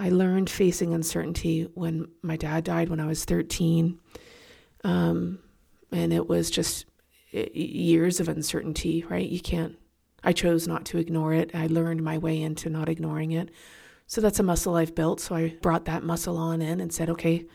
I 0.00 0.08
learned 0.08 0.48
facing 0.48 0.94
uncertainty 0.94 1.68
when 1.74 2.08
my 2.22 2.38
dad 2.38 2.64
died 2.64 2.88
when 2.88 3.00
I 3.00 3.06
was 3.06 3.26
13. 3.26 4.00
Um, 4.82 5.40
and 5.92 6.10
it 6.10 6.26
was 6.26 6.50
just 6.50 6.86
years 7.32 8.18
of 8.18 8.26
uncertainty, 8.26 9.04
right? 9.10 9.28
You 9.28 9.40
can't, 9.40 9.76
I 10.24 10.32
chose 10.32 10.66
not 10.66 10.86
to 10.86 10.98
ignore 10.98 11.34
it. 11.34 11.50
I 11.52 11.66
learned 11.66 12.02
my 12.02 12.16
way 12.16 12.40
into 12.40 12.70
not 12.70 12.88
ignoring 12.88 13.32
it. 13.32 13.50
So 14.10 14.20
that's 14.20 14.40
a 14.40 14.42
muscle 14.42 14.74
I've 14.74 14.96
built. 14.96 15.20
So 15.20 15.36
I 15.36 15.54
brought 15.62 15.84
that 15.84 16.02
muscle 16.02 16.36
on 16.36 16.60
in 16.60 16.80
and 16.80 16.92
said, 16.92 17.10
okay, 17.10 17.46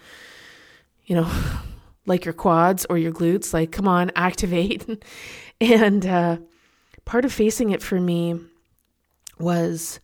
you 1.03 1.13
know, 1.13 1.29
like 2.05 2.23
your 2.23 2.33
quads 2.33 2.85
or 2.89 2.97
your 2.97 3.11
glutes, 3.11 3.53
like, 3.53 3.73
come 3.73 3.89
on, 3.89 4.09
activate. 4.15 4.87
and 5.59 6.05
uh, 6.05 6.37
part 7.03 7.25
of 7.25 7.33
facing 7.33 7.71
it 7.71 7.83
for 7.83 7.99
me 7.99 8.39
was 9.37 9.99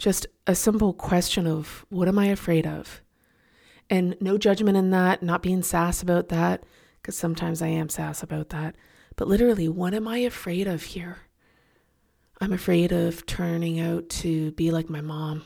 just 0.00 0.26
a 0.48 0.56
simple 0.56 0.94
question 0.94 1.46
of 1.46 1.86
what 1.90 2.08
am 2.08 2.18
I 2.18 2.26
afraid 2.26 2.66
of? 2.66 3.00
And 3.88 4.16
no 4.20 4.36
judgment 4.36 4.76
in 4.76 4.90
that, 4.90 5.22
not 5.22 5.42
being 5.44 5.62
sass 5.62 6.02
about 6.02 6.28
that, 6.30 6.64
because 7.00 7.16
sometimes 7.16 7.62
I 7.62 7.68
am 7.68 7.88
sass 7.88 8.20
about 8.20 8.48
that. 8.48 8.74
But 9.14 9.28
literally, 9.28 9.68
what 9.68 9.94
am 9.94 10.08
I 10.08 10.18
afraid 10.18 10.66
of 10.66 10.82
here? 10.82 11.18
I'm 12.40 12.52
afraid 12.52 12.90
of 12.90 13.26
turning 13.26 13.78
out 13.78 14.08
to 14.08 14.50
be 14.52 14.72
like 14.72 14.90
my 14.90 15.00
mom. 15.00 15.44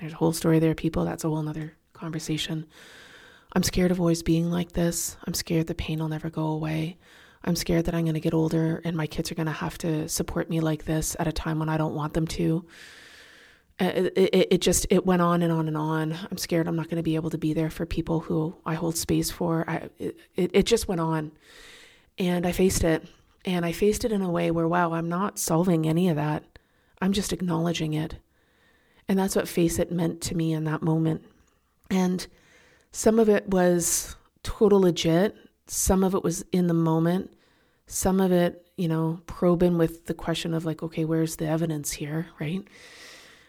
There's 0.00 0.12
a 0.12 0.16
whole 0.16 0.32
story 0.32 0.58
there, 0.58 0.74
people. 0.74 1.04
That's 1.04 1.24
a 1.24 1.28
whole 1.28 1.42
nother 1.42 1.74
conversation. 1.92 2.66
I'm 3.54 3.62
scared 3.62 3.90
of 3.90 4.00
always 4.00 4.22
being 4.22 4.50
like 4.50 4.72
this. 4.72 5.16
I'm 5.26 5.34
scared 5.34 5.66
the 5.66 5.74
pain 5.74 5.98
will 5.98 6.08
never 6.08 6.28
go 6.28 6.48
away. 6.48 6.98
I'm 7.44 7.56
scared 7.56 7.84
that 7.86 7.94
I'm 7.94 8.04
going 8.04 8.14
to 8.14 8.20
get 8.20 8.34
older 8.34 8.82
and 8.84 8.96
my 8.96 9.06
kids 9.06 9.30
are 9.30 9.36
going 9.36 9.46
to 9.46 9.52
have 9.52 9.78
to 9.78 10.08
support 10.08 10.50
me 10.50 10.60
like 10.60 10.84
this 10.84 11.16
at 11.18 11.28
a 11.28 11.32
time 11.32 11.58
when 11.58 11.68
I 11.68 11.76
don't 11.76 11.94
want 11.94 12.12
them 12.12 12.26
to. 12.26 12.66
Uh, 13.78 13.92
it, 13.94 14.12
it, 14.16 14.48
it, 14.52 14.60
just 14.60 14.86
it 14.90 15.06
went 15.06 15.22
on 15.22 15.42
and 15.42 15.52
on 15.52 15.68
and 15.68 15.76
on. 15.76 16.16
I'm 16.30 16.38
scared 16.38 16.66
I'm 16.66 16.76
not 16.76 16.88
going 16.88 16.96
to 16.96 17.02
be 17.02 17.14
able 17.14 17.30
to 17.30 17.38
be 17.38 17.52
there 17.52 17.70
for 17.70 17.86
people 17.86 18.20
who 18.20 18.56
I 18.64 18.74
hold 18.74 18.96
space 18.96 19.30
for. 19.30 19.64
I, 19.68 19.90
it, 19.98 20.16
it 20.34 20.66
just 20.66 20.88
went 20.88 21.00
on. 21.00 21.32
And 22.18 22.46
I 22.46 22.52
faced 22.52 22.84
it. 22.84 23.06
And 23.44 23.64
I 23.64 23.72
faced 23.72 24.04
it 24.04 24.12
in 24.12 24.22
a 24.22 24.30
way 24.30 24.50
where, 24.50 24.66
wow, 24.66 24.92
I'm 24.92 25.08
not 25.08 25.38
solving 25.38 25.86
any 25.86 26.08
of 26.08 26.16
that. 26.16 26.42
I'm 27.00 27.12
just 27.12 27.32
acknowledging 27.32 27.92
it. 27.94 28.16
And 29.08 29.18
that's 29.18 29.36
what 29.36 29.48
Face 29.48 29.78
It 29.78 29.92
meant 29.92 30.20
to 30.22 30.36
me 30.36 30.52
in 30.52 30.64
that 30.64 30.82
moment. 30.82 31.24
And 31.90 32.26
some 32.90 33.18
of 33.18 33.28
it 33.28 33.48
was 33.48 34.16
total 34.42 34.80
legit, 34.80 35.36
some 35.66 36.02
of 36.02 36.14
it 36.14 36.22
was 36.22 36.44
in 36.52 36.66
the 36.66 36.74
moment, 36.74 37.32
some 37.86 38.20
of 38.20 38.32
it, 38.32 38.66
you 38.76 38.88
know, 38.88 39.20
probing 39.26 39.78
with 39.78 40.06
the 40.06 40.14
question 40.14 40.54
of 40.54 40.64
like, 40.64 40.82
okay, 40.82 41.04
where's 41.04 41.36
the 41.36 41.46
evidence 41.46 41.92
here, 41.92 42.26
right? 42.40 42.62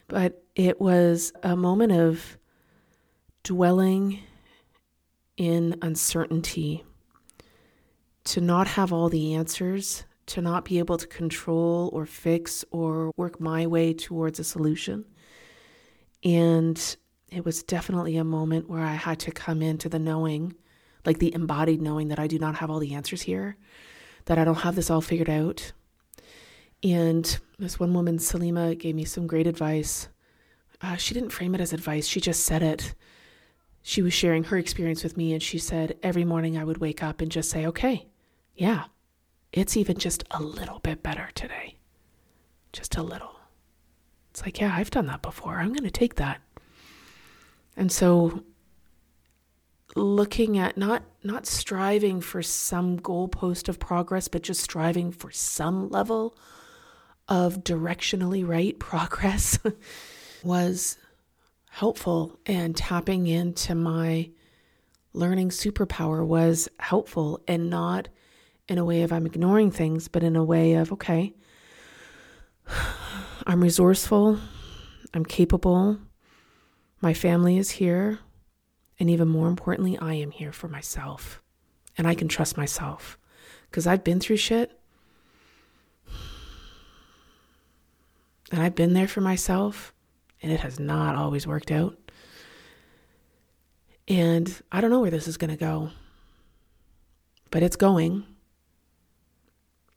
But 0.07 0.43
it 0.55 0.79
was 0.79 1.33
a 1.43 1.55
moment 1.55 1.91
of 1.91 2.37
dwelling 3.43 4.19
in 5.37 5.77
uncertainty, 5.81 6.83
to 8.25 8.41
not 8.41 8.67
have 8.67 8.91
all 8.91 9.07
the 9.07 9.35
answers, 9.35 10.03
to 10.25 10.41
not 10.41 10.65
be 10.65 10.79
able 10.79 10.97
to 10.97 11.07
control 11.07 11.89
or 11.93 12.05
fix 12.05 12.65
or 12.71 13.11
work 13.15 13.39
my 13.39 13.65
way 13.65 13.93
towards 13.93 14.39
a 14.39 14.43
solution. 14.43 15.05
And 16.23 16.97
it 17.29 17.45
was 17.45 17.63
definitely 17.63 18.17
a 18.17 18.23
moment 18.23 18.69
where 18.69 18.83
I 18.83 18.93
had 18.93 19.19
to 19.21 19.31
come 19.31 19.61
into 19.61 19.89
the 19.89 19.99
knowing, 19.99 20.55
like 21.05 21.19
the 21.19 21.33
embodied 21.33 21.81
knowing 21.81 22.07
that 22.07 22.19
I 22.19 22.27
do 22.27 22.39
not 22.39 22.55
have 22.55 22.69
all 22.69 22.79
the 22.79 22.93
answers 22.93 23.21
here, 23.21 23.57
that 24.25 24.37
I 24.37 24.43
don't 24.43 24.55
have 24.55 24.75
this 24.75 24.89
all 24.89 25.01
figured 25.01 25.29
out. 25.29 25.73
And 26.83 27.39
this 27.57 27.79
one 27.79 27.93
woman, 27.93 28.17
Salima, 28.17 28.77
gave 28.77 28.95
me 28.95 29.05
some 29.05 29.27
great 29.27 29.47
advice. 29.47 30.09
Uh, 30.81 30.95
she 30.95 31.13
didn't 31.13 31.31
frame 31.31 31.55
it 31.55 31.61
as 31.61 31.73
advice, 31.73 32.07
she 32.07 32.21
just 32.21 32.43
said 32.43 32.61
it. 32.61 32.93
She 33.81 34.01
was 34.01 34.13
sharing 34.13 34.43
her 34.45 34.57
experience 34.57 35.03
with 35.03 35.17
me, 35.17 35.33
and 35.33 35.41
she 35.41 35.57
said 35.57 35.97
every 36.03 36.25
morning 36.25 36.57
I 36.57 36.63
would 36.63 36.79
wake 36.79 37.01
up 37.01 37.21
and 37.21 37.31
just 37.31 37.49
say, 37.49 37.65
okay, 37.65 38.07
yeah, 38.53 38.85
it's 39.53 39.77
even 39.77 39.97
just 39.97 40.23
a 40.31 40.41
little 40.41 40.79
bit 40.79 41.01
better 41.01 41.29
today. 41.33 41.77
Just 42.73 42.97
a 42.97 43.01
little. 43.01 43.36
It's 44.37 44.45
like, 44.45 44.59
yeah, 44.59 44.71
I've 44.71 44.91
done 44.91 45.07
that 45.07 45.23
before. 45.23 45.55
I'm 45.55 45.73
going 45.73 45.83
to 45.83 45.89
take 45.89 46.13
that. 46.15 46.39
And 47.75 47.91
so 47.91 48.43
looking 49.95 50.59
at 50.59 50.77
not 50.77 51.01
not 51.23 51.47
striving 51.47 52.21
for 52.21 52.43
some 52.43 52.99
goalpost 52.99 53.67
of 53.67 53.79
progress, 53.79 54.27
but 54.27 54.43
just 54.43 54.61
striving 54.61 55.11
for 55.11 55.31
some 55.31 55.89
level 55.89 56.37
of 57.27 57.63
directionally 57.63 58.47
right 58.47 58.77
progress 58.91 59.57
was 60.43 60.99
helpful 61.71 62.37
and 62.45 62.77
tapping 62.77 63.25
into 63.25 63.73
my 63.73 64.29
learning 65.13 65.49
superpower 65.49 66.23
was 66.23 66.69
helpful 66.77 67.41
and 67.47 67.71
not 67.71 68.07
in 68.67 68.77
a 68.77 68.85
way 68.85 69.01
of 69.01 69.11
I'm 69.11 69.25
ignoring 69.25 69.71
things, 69.71 70.07
but 70.07 70.21
in 70.21 70.35
a 70.35 70.43
way 70.43 70.75
of, 70.75 70.91
okay, 70.91 71.33
I'm 73.49 73.63
resourceful, 73.63 74.39
I'm 75.13 75.23
capable, 75.23 75.99
my 76.99 77.13
family 77.13 77.57
is 77.57 77.71
here, 77.71 78.19
and 78.99 79.09
even 79.09 79.29
more 79.29 79.47
importantly, 79.47 79.97
I 79.97 80.15
am 80.15 80.31
here 80.31 80.51
for 80.51 80.67
myself. 80.67 81.41
And 81.97 82.05
I 82.05 82.13
can 82.13 82.27
trust 82.27 82.57
myself 82.57 83.17
because 83.69 83.87
I've 83.87 84.03
been 84.03 84.19
through 84.19 84.35
shit. 84.35 84.77
And 88.51 88.61
I've 88.61 88.75
been 88.75 88.93
there 88.93 89.07
for 89.07 89.21
myself, 89.21 89.93
and 90.41 90.51
it 90.51 90.59
has 90.59 90.77
not 90.77 91.15
always 91.15 91.47
worked 91.47 91.71
out. 91.71 91.97
And 94.09 94.61
I 94.73 94.81
don't 94.81 94.91
know 94.91 94.99
where 94.99 95.09
this 95.09 95.27
is 95.27 95.37
going 95.37 95.51
to 95.51 95.57
go, 95.57 95.91
but 97.49 97.63
it's 97.63 97.77
going. 97.77 98.25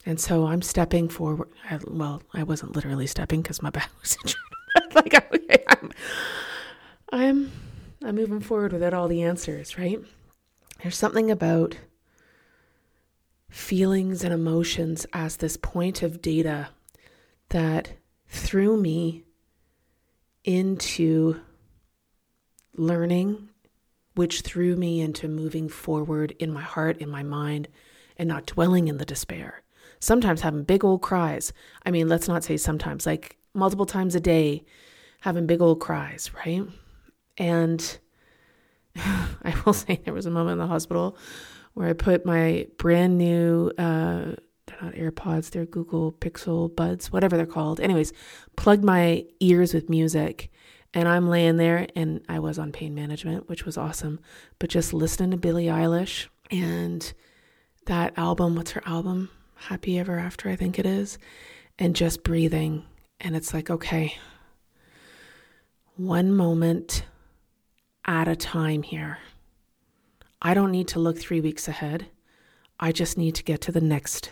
And 0.06 0.18
so 0.18 0.46
I'm 0.46 0.62
stepping 0.62 1.08
forward. 1.08 1.48
I, 1.68 1.78
well, 1.86 2.22
I 2.32 2.42
wasn't 2.42 2.74
literally 2.74 3.06
stepping 3.06 3.42
because 3.42 3.62
my 3.62 3.70
back 3.70 3.90
was 4.00 4.16
injured. 4.22 4.94
like, 4.94 5.14
okay, 5.34 5.64
I'm, 5.68 5.92
I'm, 7.12 7.52
I'm 8.02 8.14
moving 8.14 8.40
forward 8.40 8.72
without 8.72 8.94
all 8.94 9.08
the 9.08 9.22
answers, 9.22 9.78
right? 9.78 10.00
There's 10.82 10.96
something 10.96 11.30
about 11.30 11.76
feelings 13.50 14.24
and 14.24 14.32
emotions 14.32 15.06
as 15.12 15.36
this 15.36 15.56
point 15.56 16.02
of 16.02 16.22
data 16.22 16.68
that 17.50 17.92
threw 18.28 18.76
me 18.76 19.24
into 20.44 21.40
learning, 22.76 23.48
which 24.14 24.40
threw 24.40 24.76
me 24.76 25.00
into 25.00 25.28
moving 25.28 25.68
forward 25.68 26.34
in 26.38 26.52
my 26.52 26.62
heart, 26.62 26.98
in 26.98 27.10
my 27.10 27.22
mind, 27.22 27.68
and 28.16 28.28
not 28.28 28.46
dwelling 28.46 28.88
in 28.88 28.98
the 28.98 29.04
despair 29.04 29.62
sometimes 30.00 30.40
having 30.40 30.64
big 30.64 30.84
old 30.84 31.02
cries. 31.02 31.52
I 31.84 31.90
mean, 31.90 32.08
let's 32.08 32.28
not 32.28 32.42
say 32.42 32.56
sometimes, 32.56 33.06
like 33.06 33.36
multiple 33.54 33.86
times 33.86 34.14
a 34.14 34.20
day, 34.20 34.64
having 35.20 35.46
big 35.46 35.60
old 35.60 35.80
cries, 35.80 36.30
right? 36.34 36.64
And 37.38 37.98
I 38.96 39.54
will 39.64 39.72
say 39.74 40.00
there 40.04 40.14
was 40.14 40.26
a 40.26 40.30
moment 40.30 40.54
in 40.54 40.58
the 40.58 40.66
hospital 40.66 41.16
where 41.74 41.88
I 41.88 41.92
put 41.92 42.26
my 42.26 42.66
brand 42.78 43.16
new, 43.16 43.70
uh, 43.78 44.34
they're 44.66 44.82
not 44.82 44.94
AirPods, 44.94 45.50
they're 45.50 45.66
Google 45.66 46.12
Pixel 46.12 46.74
Buds, 46.74 47.12
whatever 47.12 47.36
they're 47.36 47.46
called. 47.46 47.80
Anyways, 47.80 48.12
plugged 48.56 48.84
my 48.84 49.24
ears 49.38 49.72
with 49.74 49.88
music. 49.88 50.50
And 50.92 51.08
I'm 51.08 51.28
laying 51.28 51.56
there, 51.56 51.86
and 51.94 52.20
I 52.28 52.40
was 52.40 52.58
on 52.58 52.72
pain 52.72 52.96
management, 52.96 53.48
which 53.48 53.64
was 53.64 53.78
awesome. 53.78 54.18
But 54.58 54.70
just 54.70 54.92
listening 54.92 55.30
to 55.30 55.36
Billie 55.36 55.66
Eilish 55.66 56.26
and 56.50 57.12
that 57.86 58.18
album, 58.18 58.56
what's 58.56 58.72
her 58.72 58.82
album? 58.84 59.30
Happy 59.68 59.98
Ever 59.98 60.18
After, 60.18 60.48
I 60.48 60.56
think 60.56 60.78
it 60.78 60.86
is, 60.86 61.18
and 61.78 61.94
just 61.94 62.24
breathing. 62.24 62.84
And 63.20 63.36
it's 63.36 63.52
like, 63.52 63.68
okay, 63.68 64.16
one 65.96 66.32
moment 66.32 67.04
at 68.06 68.26
a 68.26 68.34
time 68.34 68.82
here. 68.82 69.18
I 70.40 70.54
don't 70.54 70.70
need 70.70 70.88
to 70.88 70.98
look 70.98 71.18
three 71.18 71.42
weeks 71.42 71.68
ahead. 71.68 72.06
I 72.80 72.90
just 72.90 73.18
need 73.18 73.34
to 73.34 73.44
get 73.44 73.60
to 73.62 73.72
the 73.72 73.82
next, 73.82 74.30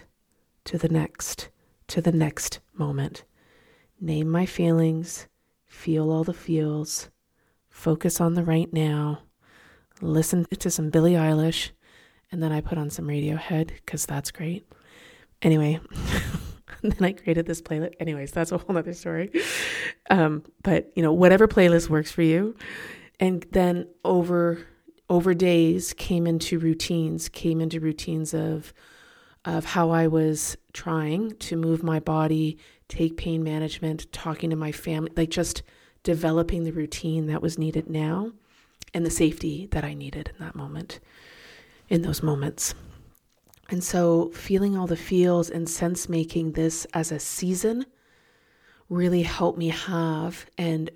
to 0.65 0.79
the 0.79 0.89
next, 0.89 1.51
to 1.89 2.01
the 2.01 2.13
next 2.13 2.61
moment. 2.73 3.25
Name 4.01 4.31
my 4.31 4.47
feelings, 4.47 5.29
feel 5.67 6.11
all 6.11 6.25
the 6.25 6.33
feels, 6.33 7.11
focus 7.69 8.19
on 8.19 8.33
the 8.33 8.45
right 8.45 8.73
now, 8.73 9.21
listen 10.01 10.47
to 10.47 10.71
some 10.71 10.89
Billie 10.89 11.13
Eilish, 11.13 11.71
and 12.33 12.43
then 12.43 12.51
I 12.51 12.63
put 12.63 12.79
on 12.79 12.89
some 12.89 13.07
Radiohead 13.09 13.69
because 13.69 14.07
that's 14.07 14.31
great. 14.31 14.67
Anyway, 15.43 15.81
then 16.83 16.97
I 17.01 17.13
created 17.13 17.47
this 17.47 17.63
playlist. 17.63 17.95
Anyways, 18.01 18.33
that's 18.33 18.53
a 18.53 18.59
whole 18.59 18.77
other 18.77 18.93
story. 18.93 19.31
Um, 20.11 20.45
but 20.63 20.93
you 20.97 21.03
know, 21.03 21.13
whatever 21.13 21.47
playlist 21.47 21.89
works 21.89 22.11
for 22.11 22.23
you. 22.23 22.57
And 23.21 23.47
then 23.53 23.87
over 24.05 24.67
over 25.11 25.35
days 25.35 25.95
came 25.95 26.27
into 26.27 26.59
routines, 26.59 27.29
came 27.29 27.61
into 27.61 27.81
routines 27.81 28.35
of 28.35 28.73
of 29.45 29.65
how 29.65 29.91
I 29.91 30.09
was 30.09 30.57
trying 30.73 31.37
to 31.37 31.57
move 31.57 31.83
my 31.83 32.01
body, 32.01 32.59
take 32.89 33.17
pain 33.17 33.43
management, 33.43 34.13
talking 34.13 34.51
to 34.51 34.57
my 34.57 34.73
family, 34.73 35.11
like 35.17 35.31
just 35.31 35.63
developing 36.03 36.65
the 36.65 36.73
routine 36.73 37.27
that 37.27 37.41
was 37.41 37.59
needed 37.59 37.89
now 37.89 38.33
and 38.93 39.07
the 39.07 39.11
safety 39.11 39.67
that 39.71 39.85
I 39.85 39.95
needed 39.95 40.33
in 40.39 40.45
that 40.45 40.55
moment, 40.55 41.01
in 41.89 42.03
those 42.03 42.23
moments. 42.23 42.75
And 43.71 43.85
so, 43.85 44.31
feeling 44.31 44.77
all 44.77 44.87
the 44.87 44.97
feels 44.97 45.51
and 45.51 45.69
sense 45.69 46.09
making 46.09 46.53
this 46.53 46.87
as 46.95 47.13
a 47.13 47.19
season 47.19 47.85
really 48.89 49.23
helped 49.23 49.59
me 49.59 49.69
have 49.69 50.47
and 50.57 50.91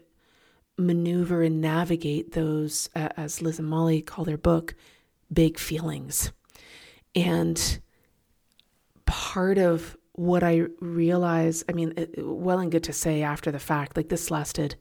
maneuver 0.79 1.43
and 1.43 1.61
navigate 1.61 2.33
those, 2.33 2.89
uh, 2.97 3.11
as 3.17 3.43
Liz 3.43 3.59
and 3.59 3.69
Molly 3.69 4.01
call 4.01 4.25
their 4.25 4.39
book, 4.39 4.75
big 5.31 5.59
feelings. 5.59 6.33
And 7.15 7.81
part 9.05 9.59
of 9.59 9.97
what 10.13 10.43
I 10.43 10.67
realized, 10.81 11.65
I 11.69 11.73
mean, 11.73 11.95
well 12.19 12.59
and 12.59 12.71
good 12.71 12.85
to 12.85 12.93
say 12.93 13.23
after 13.23 13.51
the 13.51 13.59
fact, 13.59 13.97
like 13.97 14.09
this 14.09 14.31
lasted 14.31 14.77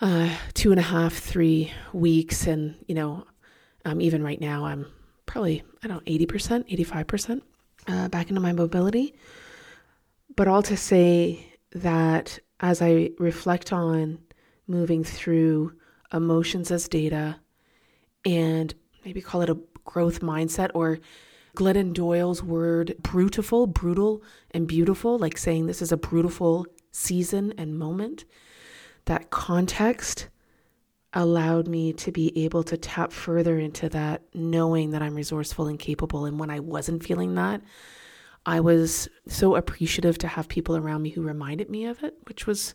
uh, 0.00 0.34
two 0.54 0.70
and 0.70 0.78
a 0.78 0.84
half, 0.84 1.14
three 1.14 1.72
weeks. 1.92 2.46
And, 2.46 2.76
you 2.86 2.94
know, 2.94 3.24
um, 3.84 4.00
even 4.00 4.22
right 4.22 4.40
now, 4.40 4.66
I'm 4.66 4.86
probably, 5.28 5.62
I 5.84 5.86
don't 5.86 6.04
know, 6.04 6.12
80%, 6.12 6.68
85% 6.68 7.42
uh, 7.86 8.08
back 8.08 8.30
into 8.30 8.40
my 8.40 8.52
mobility. 8.52 9.14
But 10.34 10.48
all 10.48 10.62
to 10.62 10.76
say 10.76 11.46
that 11.72 12.40
as 12.58 12.82
I 12.82 13.10
reflect 13.18 13.72
on 13.72 14.18
moving 14.66 15.04
through 15.04 15.74
emotions 16.12 16.70
as 16.70 16.88
data 16.88 17.36
and 18.24 18.74
maybe 19.04 19.20
call 19.20 19.42
it 19.42 19.50
a 19.50 19.58
growth 19.84 20.20
mindset 20.20 20.70
or 20.74 20.98
Glennon 21.56 21.92
Doyle's 21.92 22.42
word 22.42 22.94
brutiful, 23.02 23.72
brutal 23.72 24.22
and 24.52 24.66
beautiful, 24.66 25.18
like 25.18 25.36
saying 25.36 25.66
this 25.66 25.82
is 25.82 25.92
a 25.92 25.96
brutal 25.96 26.66
season 26.90 27.52
and 27.58 27.78
moment. 27.78 28.24
That 29.04 29.30
context 29.30 30.28
allowed 31.14 31.68
me 31.68 31.92
to 31.94 32.12
be 32.12 32.44
able 32.44 32.62
to 32.62 32.76
tap 32.76 33.12
further 33.12 33.58
into 33.58 33.88
that 33.88 34.22
knowing 34.34 34.90
that 34.90 35.02
I'm 35.02 35.14
resourceful 35.14 35.66
and 35.66 35.78
capable. 35.78 36.26
And 36.26 36.38
when 36.38 36.50
I 36.50 36.60
wasn't 36.60 37.04
feeling 37.04 37.34
that, 37.36 37.62
I 38.44 38.60
was 38.60 39.08
so 39.26 39.56
appreciative 39.56 40.18
to 40.18 40.28
have 40.28 40.48
people 40.48 40.76
around 40.76 41.02
me 41.02 41.10
who 41.10 41.22
reminded 41.22 41.70
me 41.70 41.86
of 41.86 42.02
it, 42.02 42.16
which 42.26 42.46
was 42.46 42.74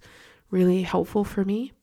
really 0.49 0.81
helpful 0.81 1.23
for 1.23 1.45
me. 1.45 1.73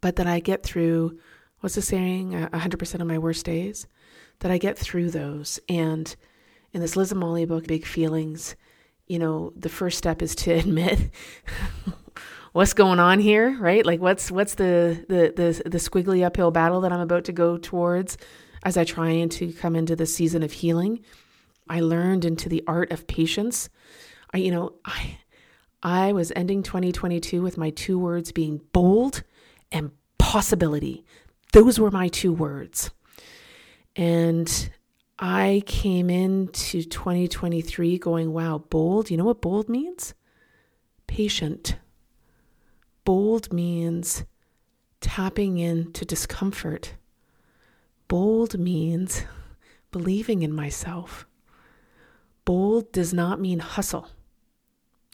But 0.00 0.16
that 0.16 0.26
I 0.26 0.40
get 0.40 0.62
through, 0.62 1.18
what's 1.60 1.74
the 1.74 1.82
saying, 1.82 2.32
100% 2.32 3.00
of 3.00 3.06
my 3.06 3.18
worst 3.18 3.46
days? 3.46 3.86
That 4.40 4.50
I 4.50 4.58
get 4.58 4.78
through 4.78 5.10
those. 5.10 5.58
And 5.68 6.14
in 6.72 6.80
this 6.80 6.96
Liz 6.96 7.14
Molly 7.14 7.46
book, 7.46 7.66
Big 7.66 7.86
Feelings, 7.86 8.56
you 9.06 9.18
know, 9.18 9.52
the 9.56 9.68
first 9.68 9.96
step 9.96 10.20
is 10.20 10.34
to 10.36 10.52
admit 10.58 11.10
what's 12.54 12.72
going 12.72 13.00
on 13.00 13.18
here, 13.18 13.58
right? 13.58 13.84
Like 13.84 14.00
what's 14.00 14.30
what's 14.30 14.54
the 14.54 15.04
the 15.08 15.32
the 15.34 15.68
the 15.68 15.78
squiggly 15.78 16.24
uphill 16.24 16.52
battle 16.52 16.80
that 16.82 16.92
I'm 16.92 17.00
about 17.00 17.24
to 17.24 17.32
go 17.32 17.58
towards 17.58 18.16
as 18.62 18.76
I 18.76 18.84
try 18.84 19.10
and 19.10 19.30
to 19.32 19.52
come 19.52 19.76
into 19.76 19.94
the 19.96 20.06
season 20.06 20.42
of 20.42 20.52
healing. 20.52 21.04
I 21.68 21.80
learned 21.80 22.24
into 22.24 22.48
the 22.48 22.62
art 22.66 22.92
of 22.92 23.06
patience. 23.06 23.68
I 24.32 24.38
you 24.38 24.52
know, 24.52 24.74
I 24.84 25.18
I 25.82 26.12
was 26.12 26.32
ending 26.36 26.62
2022 26.62 27.42
with 27.42 27.58
my 27.58 27.70
two 27.70 27.98
words 27.98 28.30
being 28.30 28.60
bold 28.72 29.24
and 29.72 29.90
possibility. 30.18 31.04
Those 31.52 31.80
were 31.80 31.90
my 31.90 32.06
two 32.06 32.32
words. 32.32 32.92
And 33.96 34.70
I 35.18 35.62
came 35.66 36.08
into 36.08 36.84
2023 36.84 37.98
going, 37.98 38.32
wow, 38.32 38.58
bold. 38.58 39.10
You 39.10 39.16
know 39.16 39.24
what 39.24 39.42
bold 39.42 39.68
means? 39.68 40.14
Patient. 41.06 41.76
Bold 43.04 43.52
means 43.52 44.24
tapping 45.00 45.58
into 45.58 46.04
discomfort. 46.04 46.94
Bold 48.08 48.58
means 48.58 49.24
believing 49.90 50.42
in 50.42 50.52
myself. 50.52 51.26
Bold 52.44 52.92
does 52.92 53.12
not 53.12 53.40
mean 53.40 53.58
hustle. 53.58 54.08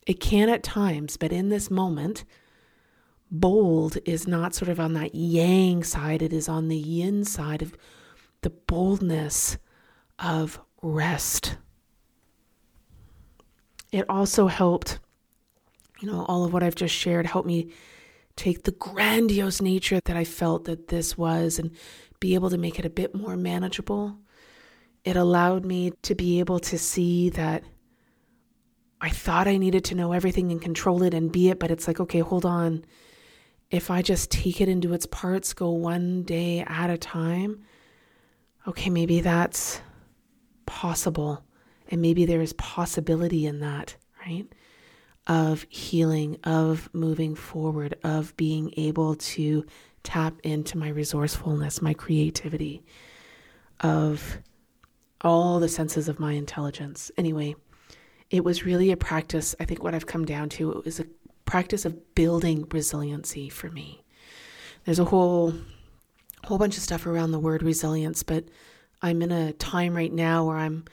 It 0.06 0.20
can 0.20 0.48
at 0.48 0.62
times, 0.62 1.16
but 1.16 1.32
in 1.32 1.48
this 1.48 1.70
moment, 1.70 2.24
bold 3.30 3.98
is 4.04 4.26
not 4.26 4.54
sort 4.54 4.68
of 4.68 4.80
on 4.80 4.94
that 4.94 5.14
yang 5.14 5.84
side, 5.84 6.22
it 6.22 6.32
is 6.32 6.48
on 6.48 6.68
the 6.68 6.76
yin 6.76 7.24
side 7.24 7.62
of 7.62 7.76
the 8.42 8.50
boldness 8.50 9.58
of 10.18 10.60
rest. 10.82 11.56
It 13.92 14.08
also 14.08 14.46
helped, 14.46 14.98
you 16.00 16.10
know, 16.10 16.24
all 16.26 16.44
of 16.44 16.52
what 16.52 16.62
I've 16.62 16.74
just 16.74 16.94
shared 16.94 17.26
helped 17.26 17.46
me 17.46 17.70
take 18.36 18.62
the 18.62 18.72
grandiose 18.72 19.60
nature 19.60 20.00
that 20.04 20.16
I 20.16 20.24
felt 20.24 20.64
that 20.64 20.88
this 20.88 21.16
was 21.16 21.58
and 21.58 21.70
be 22.20 22.34
able 22.34 22.50
to 22.50 22.58
make 22.58 22.78
it 22.78 22.84
a 22.84 22.90
bit 22.90 23.14
more 23.14 23.36
manageable. 23.36 24.18
It 25.04 25.16
allowed 25.16 25.64
me 25.64 25.92
to 26.02 26.14
be 26.14 26.40
able 26.40 26.58
to 26.60 26.78
see 26.78 27.30
that 27.30 27.64
I 29.00 29.08
thought 29.08 29.48
I 29.48 29.56
needed 29.56 29.84
to 29.86 29.94
know 29.94 30.12
everything 30.12 30.52
and 30.52 30.60
control 30.60 31.02
it 31.02 31.14
and 31.14 31.32
be 31.32 31.48
it, 31.48 31.58
but 31.58 31.70
it's 31.70 31.86
like, 31.86 32.00
okay, 32.00 32.20
hold 32.20 32.44
on. 32.44 32.84
If 33.70 33.90
I 33.90 34.02
just 34.02 34.30
take 34.30 34.60
it 34.60 34.68
into 34.68 34.92
its 34.92 35.06
parts, 35.06 35.54
go 35.54 35.70
one 35.70 36.22
day 36.22 36.60
at 36.66 36.90
a 36.90 36.98
time, 36.98 37.62
okay, 38.66 38.90
maybe 38.90 39.20
that's 39.20 39.80
possible. 40.66 41.44
And 41.88 42.02
maybe 42.02 42.26
there 42.26 42.42
is 42.42 42.52
possibility 42.54 43.46
in 43.46 43.60
that, 43.60 43.96
right? 44.26 44.46
Of 45.26 45.66
healing, 45.68 46.38
of 46.44 46.88
moving 46.92 47.34
forward, 47.34 47.96
of 48.02 48.36
being 48.36 48.72
able 48.76 49.14
to 49.14 49.64
tap 50.02 50.34
into 50.42 50.78
my 50.78 50.88
resourcefulness, 50.88 51.82
my 51.82 51.94
creativity, 51.94 52.82
of 53.80 54.38
all 55.20 55.60
the 55.60 55.68
senses 55.68 56.08
of 56.08 56.18
my 56.18 56.32
intelligence. 56.32 57.10
Anyway, 57.16 57.54
it 58.30 58.44
was 58.44 58.64
really 58.64 58.90
a 58.90 58.96
practice. 58.96 59.54
I 59.60 59.64
think 59.64 59.82
what 59.82 59.94
I've 59.94 60.06
come 60.06 60.24
down 60.24 60.48
to 60.50 60.72
it 60.72 60.84
was 60.84 61.00
a 61.00 61.06
practice 61.44 61.84
of 61.84 62.14
building 62.14 62.66
resiliency 62.70 63.48
for 63.48 63.70
me. 63.70 64.02
There's 64.84 64.98
a 64.98 65.04
whole 65.04 65.54
whole 66.44 66.58
bunch 66.58 66.76
of 66.76 66.82
stuff 66.82 67.06
around 67.06 67.32
the 67.32 67.38
word 67.38 67.62
resilience, 67.62 68.22
but 68.22 68.44
I'm 69.02 69.20
in 69.20 69.30
a 69.30 69.52
time 69.52 69.94
right 69.94 70.12
now 70.12 70.46
where 70.46 70.56
I'm 70.56 70.84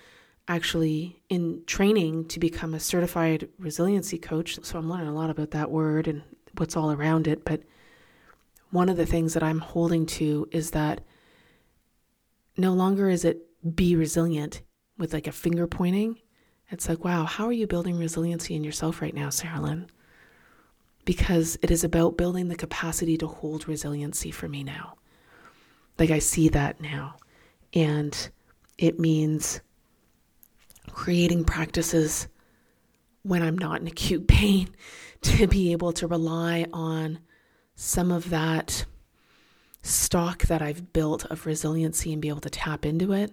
actually 0.48 1.22
in 1.30 1.64
training 1.66 2.26
to 2.26 2.40
become 2.40 2.74
a 2.74 2.80
certified 2.80 3.50
resiliency 3.60 4.18
coach. 4.18 4.60
So 4.64 4.80
I'm 4.80 4.90
learning 4.90 5.08
a 5.08 5.16
lot 5.16 5.30
about 5.30 5.52
that 5.52 5.70
word 5.70 6.08
and 6.08 6.24
what's 6.58 6.78
all 6.78 6.92
around 6.92 7.28
it. 7.28 7.44
But 7.44 7.64
one 8.72 8.90
of 8.90 8.98
the 8.98 9.06
things 9.06 9.34
that 9.34 9.44
I'm 9.44 9.60
holding 9.60 10.06
to 10.06 10.48
is 10.52 10.72
that 10.72 11.02
no 12.58 12.74
longer 12.74 13.10
is 13.10 13.26
it 13.26 13.46
be 13.76 13.96
resilient 13.96 14.62
with 14.98 15.14
like 15.14 15.28
a 15.28 15.32
finger 15.32 15.68
pointing. 15.68 16.18
It's 16.70 16.90
like, 16.90 17.04
wow, 17.04 17.26
how 17.26 17.46
are 17.46 17.54
you 17.54 17.68
building 17.68 17.98
resiliency 17.98 18.56
in 18.56 18.64
yourself 18.64 19.02
right 19.02 19.14
now, 19.14 19.30
Sarah 19.30 19.62
Lynn? 19.62 19.90
Because 21.06 21.58
it 21.62 21.72
is 21.72 21.84
about 21.84 22.18
building 22.18 22.50
the 22.50 22.56
capacity 22.56 23.18
to 23.18 23.28
hold 23.28 23.68
resiliency 23.68 24.32
for 24.32 24.50
me 24.50 24.64
now. 24.64 24.96
Like 25.98 26.12
I 26.12 26.20
see 26.20 26.50
that 26.50 26.82
now. 26.82 27.16
And 27.74 28.30
it 28.78 29.00
means 29.00 29.62
creating 30.91 31.45
practices 31.45 32.28
when 33.23 33.41
I'm 33.41 33.58
not 33.58 33.82
in 33.82 33.88
acute 33.88 34.28
pain 34.28 34.69
to 35.21 35.47
be 35.47 35.71
able 35.71 35.93
to 35.93 36.08
rely 36.08 36.65
on 36.71 37.19
some 37.76 38.12
of 38.12 38.30
that 38.30 38.86
stock 39.84 40.43
that 40.43 40.62
I've 40.62 40.93
built 40.93 41.26
of 41.26 41.45
resiliency 41.45 42.12
and 42.12 42.21
be 42.21 42.30
able 42.30 42.41
to 42.41 42.50
tap 42.50 42.86
into 42.86 43.13
it, 43.13 43.32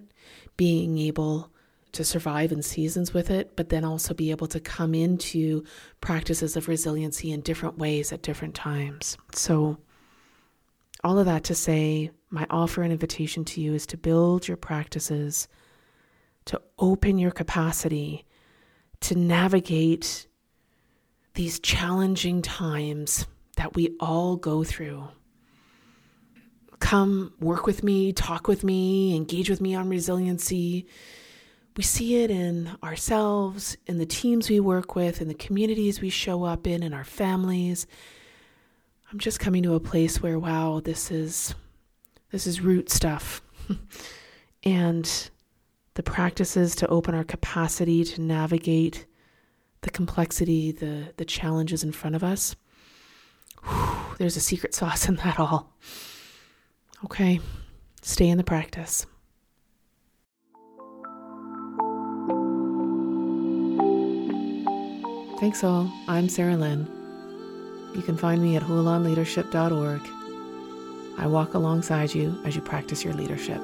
being 0.57 0.97
able 0.97 1.51
to 1.91 2.03
survive 2.03 2.51
in 2.51 2.61
seasons 2.61 3.13
with 3.13 3.29
it, 3.29 3.55
but 3.55 3.69
then 3.69 3.83
also 3.83 4.13
be 4.13 4.31
able 4.31 4.47
to 4.47 4.59
come 4.59 4.93
into 4.93 5.63
practices 6.01 6.55
of 6.55 6.67
resiliency 6.67 7.31
in 7.31 7.41
different 7.41 7.77
ways 7.77 8.11
at 8.11 8.21
different 8.21 8.53
times. 8.53 9.17
So, 9.33 9.77
all 11.03 11.19
of 11.19 11.25
that 11.25 11.43
to 11.45 11.55
say, 11.55 12.11
my 12.29 12.45
offer 12.49 12.81
and 12.81 12.91
invitation 12.91 13.45
to 13.45 13.61
you 13.61 13.73
is 13.73 13.85
to 13.87 13.97
build 13.97 14.47
your 14.47 14.57
practices, 14.57 15.47
to 16.45 16.61
open 16.77 17.17
your 17.17 17.31
capacity 17.31 18.25
to 19.01 19.15
navigate 19.15 20.27
these 21.35 21.59
challenging 21.59 22.41
times 22.41 23.27
that 23.57 23.75
we 23.75 23.95
all 23.99 24.35
go 24.35 24.63
through. 24.63 25.07
Come 26.79 27.33
work 27.39 27.65
with 27.65 27.83
me, 27.83 28.13
talk 28.13 28.47
with 28.47 28.63
me, 28.63 29.15
engage 29.15 29.49
with 29.49 29.61
me 29.61 29.75
on 29.75 29.89
resiliency. 29.89 30.87
We 31.77 31.83
see 31.83 32.23
it 32.23 32.31
in 32.31 32.71
ourselves, 32.83 33.77
in 33.85 33.97
the 33.97 34.05
teams 34.05 34.49
we 34.49 34.59
work 34.59 34.95
with, 34.95 35.21
in 35.21 35.27
the 35.27 35.33
communities 35.33 36.01
we 36.01 36.09
show 36.09 36.43
up 36.43 36.67
in, 36.67 36.83
in 36.83 36.93
our 36.93 37.03
families. 37.03 37.87
I'm 39.11 39.19
just 39.19 39.39
coming 39.39 39.63
to 39.63 39.75
a 39.75 39.79
place 39.79 40.21
where, 40.21 40.39
wow, 40.39 40.81
this 40.83 41.11
is 41.11 41.53
this 42.31 42.47
is 42.47 42.59
root 42.59 42.89
stuff. 42.89 43.41
and 44.63 45.29
the 45.95 46.03
practices 46.03 46.75
to 46.75 46.87
open 46.87 47.15
our 47.15 47.23
capacity 47.23 48.03
to 48.03 48.21
navigate 48.21 49.05
the 49.81 49.89
complexity, 49.89 50.71
the, 50.71 51.13
the 51.17 51.25
challenges 51.25 51.83
in 51.83 51.91
front 51.91 52.15
of 52.15 52.23
us. 52.23 52.55
Whew, 53.63 54.15
there's 54.17 54.37
a 54.37 54.41
secret 54.41 54.73
sauce 54.75 55.09
in 55.09 55.15
that 55.17 55.39
all. 55.39 55.73
Okay, 57.03 57.39
stay 58.01 58.29
in 58.29 58.37
the 58.37 58.43
practice. 58.43 59.05
Thanks 65.39 65.63
all. 65.63 65.91
I'm 66.07 66.29
Sarah 66.29 66.55
Lynn. 66.55 66.87
You 67.93 68.01
can 68.01 68.17
find 68.17 68.41
me 68.41 68.55
at 68.55 68.63
hulanleadership.org 68.63 70.01
I 71.17 71.27
walk 71.27 71.53
alongside 71.53 72.13
you 72.13 72.37
as 72.43 72.55
you 72.55 72.61
practice 72.61 73.03
your 73.03 73.13
leadership. 73.13 73.61